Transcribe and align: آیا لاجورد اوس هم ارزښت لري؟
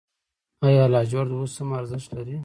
آیا 0.67 0.83
لاجورد 0.93 1.31
اوس 1.35 1.53
هم 1.59 1.69
ارزښت 1.79 2.09
لري؟ 2.17 2.37